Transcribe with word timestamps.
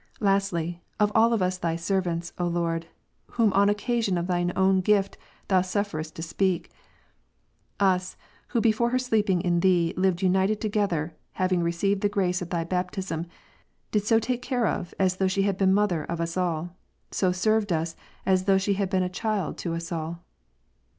Lastly, 0.19 0.81
of 0.99 1.11
all 1.13 1.31
of 1.31 1.43
us 1.43 1.59
Thy 1.59 1.75
servants, 1.75 2.33
^^' 2.37 2.41
O 2.43 2.47
Lord, 2.47 2.87
(whom 3.33 3.53
on 3.53 3.69
occasion 3.69 4.17
of 4.17 4.25
Thy 4.25 4.43
own 4.55 4.81
gift 4.81 5.15
Thou 5.47 5.61
sufFerest 5.61 6.15
to 6.15 6.23
speak,) 6.23 6.71
us, 7.79 8.17
who 8.47 8.61
before 8.61 8.89
her 8.89 8.97
sleeping 8.97 9.41
in 9.41 9.59
Thee 9.59 9.93
lived 9.95 10.23
united 10.23 10.59
together, 10.59 11.15
having 11.33 11.61
received 11.61 12.01
the 12.01 12.09
grace 12.09 12.41
of 12.41 12.49
Thy 12.49 12.63
baptism, 12.63 13.27
did 13.91 14.01
she 14.01 14.07
so 14.07 14.17
take 14.17 14.41
care 14.41 14.65
of, 14.65 14.91
as 14.97 15.17
though 15.17 15.27
she 15.27 15.43
had 15.43 15.55
been 15.59 15.71
mother 15.71 16.03
of 16.05 16.19
us 16.19 16.35
all; 16.35 16.75
so 17.11 17.31
served 17.31 17.71
us, 17.71 17.95
as 18.25 18.45
though 18.45 18.57
she 18.57 18.73
had 18.73 18.89
been 18.89 19.07
child 19.11 19.55
to 19.59 19.75
us 19.75 19.91
all. 19.91 20.23